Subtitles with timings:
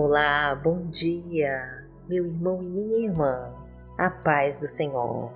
[0.00, 3.52] Olá, bom dia, meu irmão e minha irmã,
[3.98, 5.32] a paz do Senhor.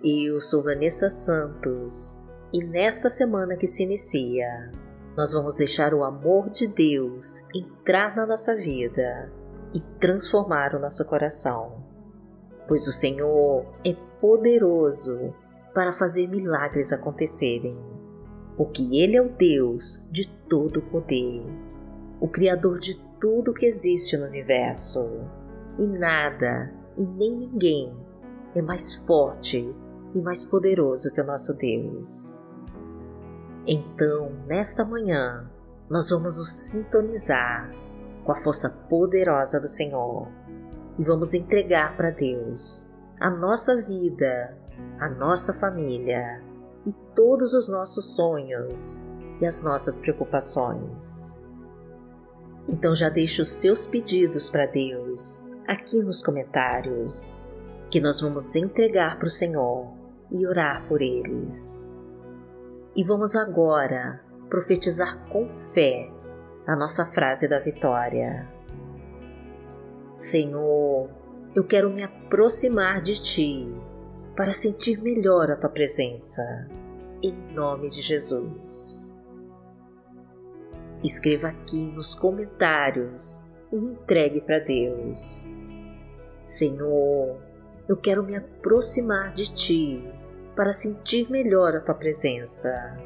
[0.00, 4.70] Eu sou Vanessa Santos e nesta semana que se inicia,
[5.16, 9.28] nós vamos deixar o amor de Deus entrar na nossa vida
[9.74, 11.84] e transformar o nosso coração,
[12.68, 15.34] pois o Senhor é poderoso
[15.74, 17.76] para fazer milagres acontecerem,
[18.56, 21.42] porque Ele é o Deus de todo poder,
[22.20, 25.08] o Criador de tudo que existe no universo,
[25.78, 27.96] e nada e nem ninguém
[28.54, 29.74] é mais forte
[30.14, 32.42] e mais poderoso que o nosso Deus.
[33.66, 35.48] Então, nesta manhã,
[35.88, 37.70] nós vamos nos sintonizar
[38.24, 40.28] com a força poderosa do Senhor
[40.98, 44.56] e vamos entregar para Deus a nossa vida,
[44.98, 46.42] a nossa família
[46.86, 49.02] e todos os nossos sonhos
[49.40, 51.37] e as nossas preocupações.
[52.68, 57.40] Então já deixe os seus pedidos para Deus aqui nos comentários,
[57.90, 59.86] que nós vamos entregar para o Senhor
[60.30, 61.96] e orar por eles.
[62.96, 66.10] E vamos agora profetizar com fé
[66.66, 68.48] a nossa frase da vitória.
[70.16, 71.10] Senhor,
[71.54, 73.68] eu quero me aproximar de Ti
[74.36, 76.66] para sentir melhor a Tua presença,
[77.22, 79.17] em nome de Jesus.
[81.02, 85.52] Escreva aqui nos comentários e entregue para Deus.
[86.44, 87.40] Senhor,
[87.88, 90.04] eu quero me aproximar de Ti
[90.56, 92.98] para sentir melhor a Tua presença,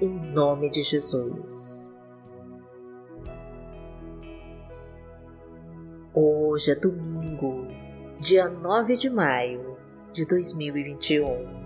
[0.00, 1.94] em nome de Jesus.
[6.12, 7.66] Hoje é domingo,
[8.18, 9.78] dia 9 de maio
[10.12, 11.58] de 2021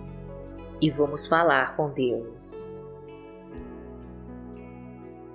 [0.81, 2.82] e vamos falar com Deus.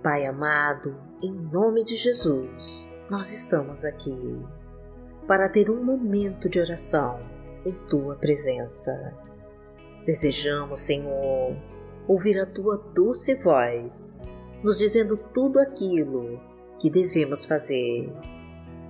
[0.03, 4.45] Pai amado, em nome de Jesus, nós estamos aqui
[5.27, 7.19] para ter um momento de oração
[7.65, 8.93] em Tua presença.
[10.05, 11.57] Desejamos, Senhor,
[12.07, 14.21] ouvir a Tua doce voz,
[14.63, 16.39] nos dizendo tudo aquilo
[16.79, 18.07] que devemos fazer,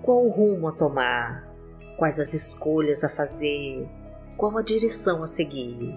[0.04, 1.56] qual o rumo a tomar,
[1.98, 3.88] quais as escolhas a fazer,
[4.36, 5.96] qual a direção a seguir,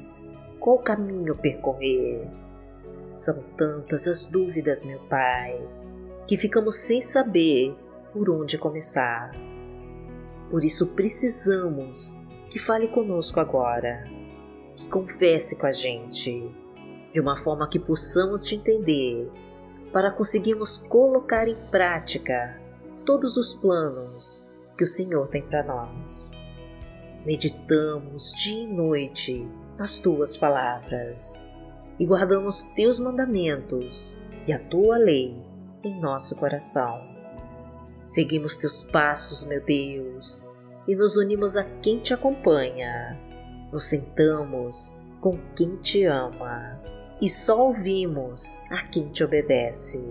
[0.60, 2.31] qual o caminho percorrer
[3.15, 5.60] são tantas as dúvidas, meu Pai,
[6.26, 7.76] que ficamos sem saber
[8.12, 9.32] por onde começar.
[10.50, 14.04] Por isso precisamos que fale conosco agora,
[14.76, 16.50] que converse com a gente,
[17.12, 19.31] de uma forma que possamos te entender,
[19.93, 22.60] para conseguirmos colocar em prática
[23.04, 26.44] todos os planos que o Senhor tem para nós.
[27.25, 31.53] Meditamos dia e noite nas tuas palavras
[32.00, 34.19] e guardamos teus mandamentos
[34.49, 35.37] e a tua lei
[35.84, 36.99] em nosso coração.
[38.03, 40.50] Seguimos teus passos, meu Deus,
[40.88, 43.21] e nos unimos a quem te acompanha.
[43.71, 46.81] Nos sentamos com quem te ama
[47.21, 50.03] e só ouvimos a quem te obedece.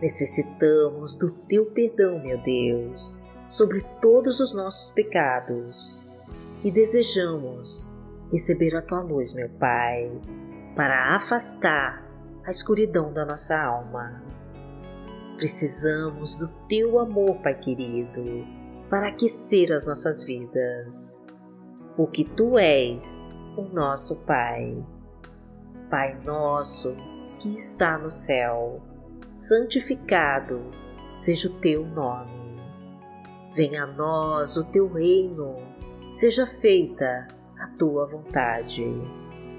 [0.00, 6.06] Necessitamos do teu perdão, meu Deus, sobre todos os nossos pecados
[6.62, 7.92] e desejamos
[8.30, 10.08] receber a tua luz, meu Pai
[10.74, 12.04] para afastar
[12.44, 14.22] a escuridão da nossa alma.
[15.36, 18.46] Precisamos do teu amor, Pai querido,
[18.90, 21.24] para aquecer as nossas vidas,
[21.96, 24.84] porque tu és o nosso Pai.
[25.90, 26.96] Pai nosso
[27.38, 28.82] que está no céu,
[29.34, 30.60] santificado
[31.16, 32.32] seja o teu nome.
[33.54, 35.56] Venha a nós o teu reino,
[36.12, 37.28] seja feita
[37.60, 38.84] a tua vontade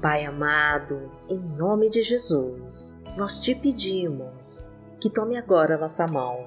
[0.00, 4.70] Pai amado, em nome de Jesus, nós te pedimos
[5.00, 6.44] que tome agora nossa mão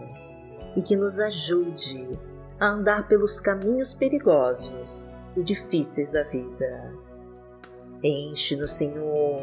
[0.75, 2.07] e que nos ajude
[2.60, 6.94] a andar pelos caminhos perigosos e difíceis da vida.
[8.04, 9.42] Enche-nos, Senhor,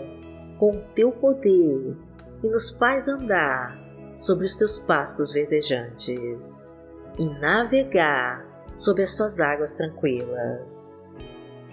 [0.59, 1.97] com o teu poder
[2.43, 3.77] e nos faz andar
[4.19, 6.73] sobre os teus pastos verdejantes
[7.19, 11.03] e navegar sobre as tuas águas tranquilas.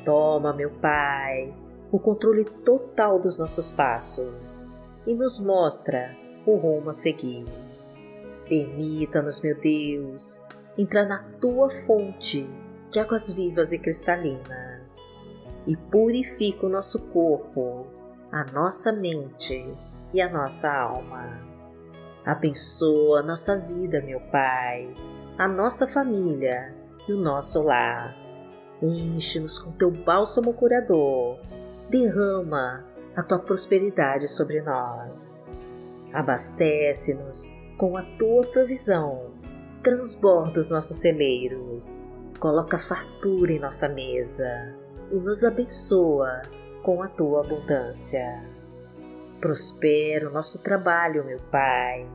[0.04, 1.54] Toma, meu Pai,
[1.94, 4.74] o controle total dos nossos passos
[5.06, 7.46] e nos mostra o rumo a seguir.
[8.50, 10.44] Permita-nos, meu Deus,
[10.76, 12.50] entrar na tua fonte
[12.90, 15.16] de águas vivas e cristalinas
[15.68, 17.86] e purifica o nosso corpo,
[18.32, 19.64] a nossa mente
[20.12, 21.40] e a nossa alma.
[22.26, 24.92] Abençoa a nossa vida, meu Pai,
[25.38, 26.74] a nossa família
[27.08, 28.18] e o nosso lar.
[28.82, 31.38] Enche-nos com teu bálsamo curador.
[31.90, 32.86] Derrama
[33.16, 35.48] a tua prosperidade sobre nós.
[36.12, 39.34] Abastece-nos com a tua provisão.
[39.84, 42.12] Transborda os nossos celeiros.
[42.40, 44.76] Coloca fartura em nossa mesa
[45.12, 46.42] e nos abençoa
[46.82, 48.44] com a tua abundância.
[49.40, 52.08] Prospera o nosso trabalho, meu Pai.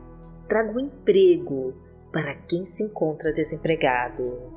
[0.48, 1.74] Traga um emprego
[2.10, 4.52] para quem se encontra desempregado.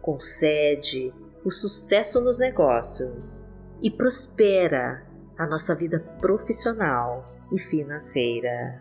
[0.00, 1.12] Concede
[1.44, 3.51] o sucesso nos negócios
[3.82, 5.04] e prospera
[5.36, 8.80] a nossa vida profissional e financeira.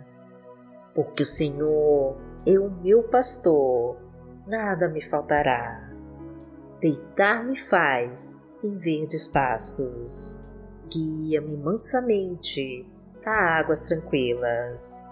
[0.94, 3.98] Porque o Senhor é o meu pastor,
[4.46, 5.90] nada me faltará.
[6.80, 10.42] Deitar-me faz em verdes pastos.
[10.94, 12.86] Guia-me mansamente
[13.26, 15.08] a águas tranquilas.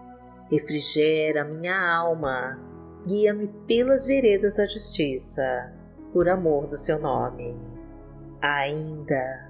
[0.52, 2.60] Refrigera minha alma.
[3.08, 5.74] Guia-me pelas veredas da justiça,
[6.12, 7.58] por amor do seu nome.
[8.42, 9.50] Ainda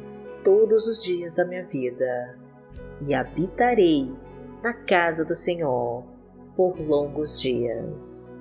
[0.43, 2.37] todos os dias da minha vida,
[3.05, 4.11] e habitarei
[4.63, 6.03] na casa do Senhor
[6.55, 8.39] por longos dias.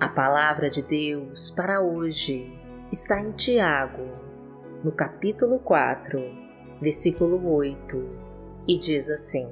[0.00, 2.52] A palavra de Deus para hoje
[2.90, 4.04] está em Tiago,
[4.82, 6.20] no capítulo 4,
[6.80, 7.76] versículo 8,
[8.66, 9.48] e diz assim: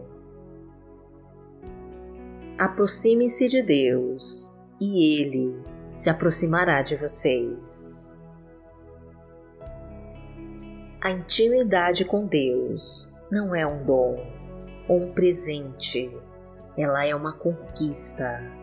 [2.58, 5.62] Aproximem-se de Deus, e Ele
[5.92, 8.12] se aproximará de vocês.
[11.00, 14.26] A intimidade com Deus não é um dom
[14.88, 16.10] ou um presente,
[16.76, 18.60] ela é uma conquista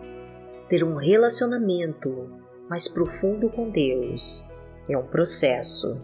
[0.69, 2.29] ter um relacionamento
[2.69, 4.45] mais profundo com Deus
[4.89, 5.99] é um processo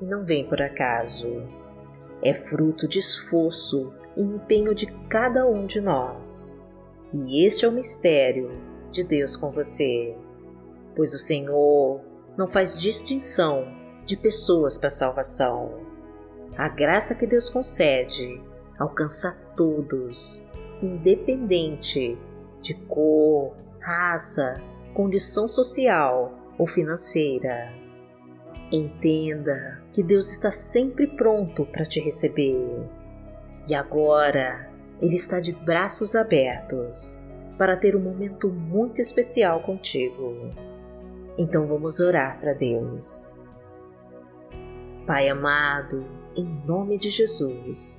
[0.00, 1.44] e não vem por acaso.
[2.22, 6.60] É fruto de esforço e empenho de cada um de nós.
[7.14, 8.50] E este é o mistério
[8.90, 10.16] de Deus com você,
[10.96, 12.00] pois o Senhor
[12.36, 13.66] não faz distinção
[14.08, 15.86] de pessoas para salvação.
[16.56, 18.42] A graça que Deus concede
[18.78, 20.46] alcança todos,
[20.82, 22.18] independente
[22.62, 24.60] de cor, raça,
[24.94, 27.70] condição social ou financeira.
[28.72, 32.88] Entenda que Deus está sempre pronto para te receber.
[33.68, 34.70] E agora
[35.02, 37.22] Ele está de braços abertos
[37.58, 40.50] para ter um momento muito especial contigo.
[41.36, 43.37] Então vamos orar para Deus.
[45.08, 46.04] Pai amado,
[46.36, 47.96] em nome de Jesus,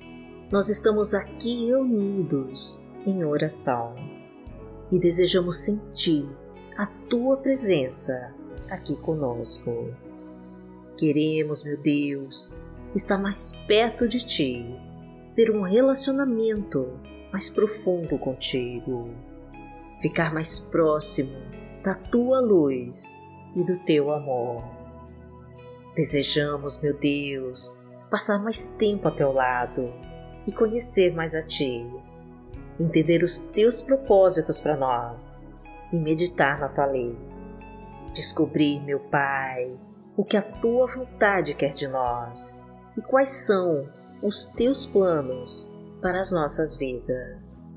[0.48, 3.96] nós estamos aqui reunidos em oração
[4.92, 6.24] e desejamos sentir
[6.78, 8.32] a tua presença
[8.70, 9.92] aqui conosco.
[10.96, 12.56] Queremos, meu Deus,
[12.94, 14.72] estar mais perto de ti,
[15.34, 16.96] ter um relacionamento
[17.32, 19.10] mais profundo contigo,
[20.00, 21.36] ficar mais próximo
[21.82, 23.20] da tua luz
[23.56, 24.79] e do teu amor.
[25.94, 27.80] Desejamos, meu Deus,
[28.10, 29.92] passar mais tempo ao teu lado
[30.46, 31.84] e conhecer mais a ti
[32.80, 35.48] entender os teus propósitos para nós
[35.92, 37.18] e meditar na tua lei.
[38.14, 39.78] Descobrir, meu Pai,
[40.16, 42.64] o que a tua vontade quer de nós
[42.96, 43.86] e quais são
[44.22, 47.76] os teus planos para as nossas vidas.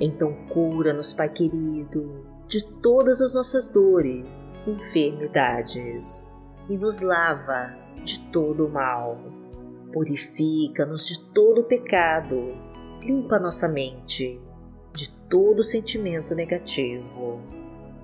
[0.00, 6.32] Então, cura-nos, Pai querido, de todas as nossas dores e enfermidades
[6.68, 9.18] e nos lava de todo o mal.
[9.92, 12.54] Purifica-nos de todo o pecado
[13.04, 14.40] limpa nossa mente
[14.94, 17.40] de todo sentimento negativo.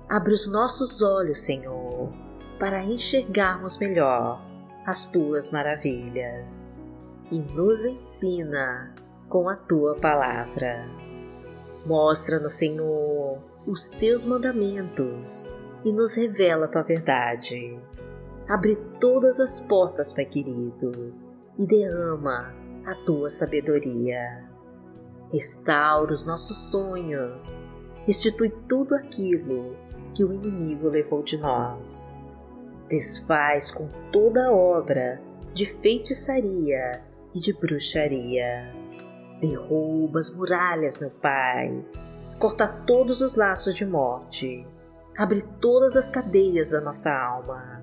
[0.07, 2.11] Abre os nossos olhos, Senhor,
[2.59, 4.41] para enxergarmos melhor
[4.85, 6.85] as tuas maravilhas
[7.31, 8.93] e nos ensina
[9.27, 10.87] com a tua palavra.
[11.85, 15.51] Mostra-nos, Senhor, os teus mandamentos
[15.83, 17.79] e nos revela a tua verdade.
[18.51, 21.13] Abre todas as portas, Pai querido,
[21.57, 22.53] e derrama
[22.85, 24.51] a tua sabedoria
[25.31, 27.63] restaura os nossos sonhos,
[28.05, 29.75] restitui tudo aquilo
[30.13, 32.19] que o inimigo levou de nós.
[32.89, 35.21] Desfaz com toda obra
[35.53, 37.01] de feitiçaria
[37.33, 38.73] e de bruxaria.
[39.39, 41.83] Derruba as muralhas, meu Pai.
[42.37, 44.67] Corta todos os laços de morte.
[45.17, 47.80] Abre todas as cadeias da nossa alma.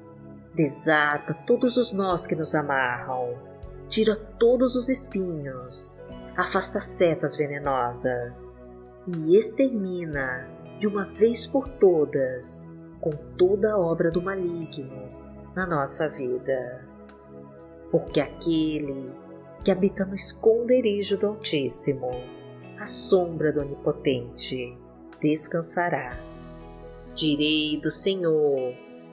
[0.58, 3.38] Desata todos os nós que nos amarram.
[3.88, 5.96] Tira todos os espinhos.
[6.36, 8.60] Afasta setas venenosas.
[9.06, 10.48] E extermina,
[10.80, 12.68] de uma vez por todas,
[13.00, 15.08] com toda a obra do maligno
[15.54, 16.84] na nossa vida.
[17.92, 19.12] Porque aquele
[19.62, 22.10] que habita no esconderijo do Altíssimo,
[22.80, 24.76] a sombra do Onipotente,
[25.22, 26.18] descansará.
[27.14, 28.74] Direi do Senhor,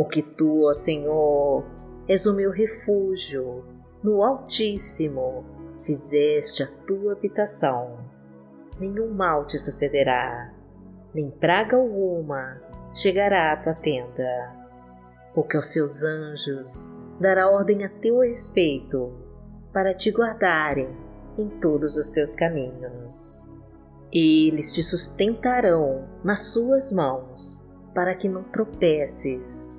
[0.00, 1.62] Porque tu, ó Senhor,
[2.08, 3.66] és o meu refúgio,
[4.02, 5.44] no Altíssimo
[5.84, 7.98] fizeste a tua habitação.
[8.80, 10.54] Nenhum mal te sucederá,
[11.12, 12.62] nem praga alguma
[12.94, 14.56] chegará à tua tenda,
[15.34, 16.90] porque aos seus anjos
[17.20, 19.12] dará ordem a teu respeito,
[19.70, 20.96] para te guardarem
[21.36, 23.46] em todos os seus caminhos.
[24.10, 29.78] Eles te sustentarão nas suas mãos, para que não tropeces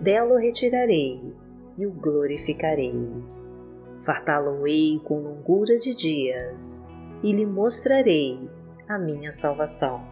[0.00, 1.34] dela o retirarei
[1.76, 2.94] e o glorificarei.
[4.04, 6.86] Fartá-lo-ei com longura de dias
[7.22, 8.48] e lhe mostrarei
[8.88, 10.04] a minha salvação.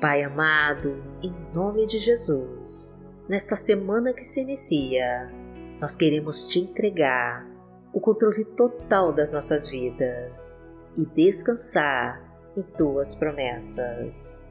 [0.00, 5.32] Pai amado, em nome de Jesus, nesta semana que se inicia,
[5.80, 7.48] nós queremos te entregar
[7.92, 10.62] o controle total das nossas vidas
[10.96, 12.22] e descansar
[12.56, 14.46] em tuas promessas.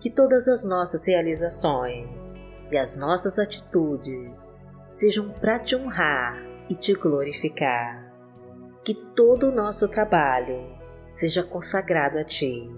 [0.00, 4.56] Que todas as nossas realizações e as nossas atitudes
[4.90, 8.12] sejam para te honrar e te glorificar.
[8.84, 10.78] Que todo o nosso trabalho
[11.10, 12.70] seja consagrado a ti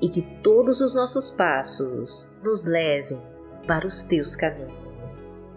[0.00, 3.22] e que todos os nossos passos nos levem
[3.66, 5.56] para os teus caminhos.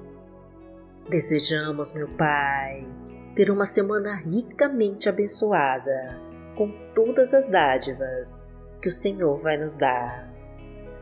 [1.09, 2.87] Desejamos, meu Pai,
[3.35, 6.19] ter uma semana ricamente abençoada
[6.55, 8.47] com todas as dádivas
[8.81, 10.34] que o Senhor vai nos dar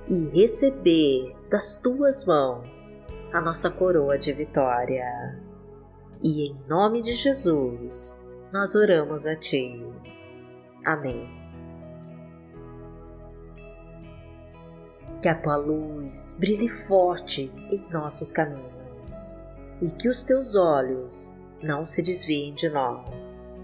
[0.08, 5.06] e receber das tuas mãos a nossa coroa de vitória.
[6.22, 9.86] E em nome de Jesus, nós oramos a Ti.
[10.86, 11.28] Amém.
[15.22, 19.48] Que a tua luz brilhe forte em nossos caminhos
[19.82, 23.62] e que os teus olhos não se desviem de nós.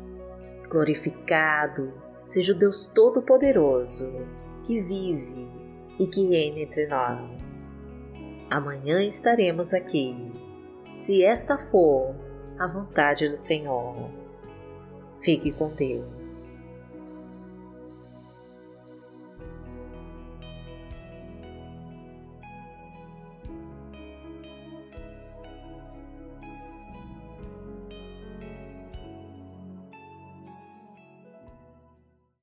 [0.70, 1.94] Glorificado
[2.26, 4.10] seja o Deus Todo-Poderoso
[4.64, 5.69] que vive
[6.00, 7.76] e que reina entre nós.
[8.50, 10.16] Amanhã estaremos aqui,
[10.96, 12.16] se esta for
[12.58, 14.10] a vontade do Senhor.
[15.22, 16.66] Fique com Deus.